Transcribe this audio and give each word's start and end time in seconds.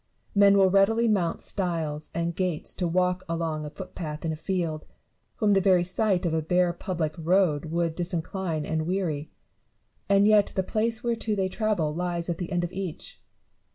Many 0.33 0.55
will 0.55 0.71
readily 0.71 1.07
mount 1.07 1.43
stiles 1.43 2.09
and 2.11 2.33
gates 2.35 2.73
to 2.73 2.87
walk 2.87 3.23
along 3.29 3.65
a 3.65 3.69
footpath 3.69 4.25
in 4.25 4.31
a 4.31 4.35
field, 4.35 4.87
whom 5.35 5.51
the 5.51 5.61
very 5.61 5.83
sight 5.83 6.25
of 6.25 6.33
a 6.33 6.41
bare 6.41 6.73
public 6.73 7.13
road 7.19 7.65
would 7.65 7.95
disincline 7.95 8.65
and 8.65 8.87
weary; 8.87 9.29
and 10.09 10.25
yet 10.25 10.51
the 10.55 10.63
place 10.63 11.03
whereto 11.03 11.35
they 11.35 11.49
travel 11.49 11.93
lies 11.93 12.31
at 12.31 12.39
the 12.39 12.51
end 12.51 12.63
of 12.63 12.73
each. 12.73 13.21